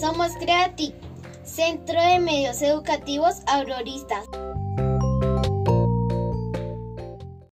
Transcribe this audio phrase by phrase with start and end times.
[0.00, 0.94] Somos Creatic,
[1.42, 4.28] Centro de Medios Educativos Auroristas.